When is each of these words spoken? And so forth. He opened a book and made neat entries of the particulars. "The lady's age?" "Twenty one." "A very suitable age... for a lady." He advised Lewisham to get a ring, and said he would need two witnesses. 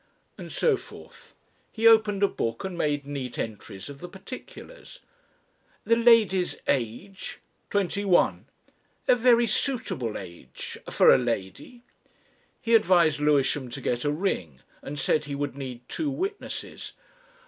And 0.35 0.51
so 0.51 0.77
forth. 0.77 1.35
He 1.71 1.85
opened 1.85 2.23
a 2.23 2.27
book 2.27 2.63
and 2.63 2.75
made 2.75 3.05
neat 3.05 3.37
entries 3.37 3.87
of 3.87 3.99
the 3.99 4.09
particulars. 4.09 5.01
"The 5.83 5.95
lady's 5.95 6.57
age?" 6.67 7.37
"Twenty 7.69 8.03
one." 8.03 8.47
"A 9.07 9.15
very 9.15 9.45
suitable 9.45 10.17
age... 10.17 10.75
for 10.89 11.13
a 11.13 11.19
lady." 11.19 11.83
He 12.63 12.73
advised 12.73 13.19
Lewisham 13.19 13.69
to 13.69 13.79
get 13.79 14.03
a 14.03 14.11
ring, 14.11 14.61
and 14.81 14.97
said 14.97 15.25
he 15.25 15.35
would 15.35 15.55
need 15.55 15.87
two 15.87 16.09
witnesses. 16.09 16.93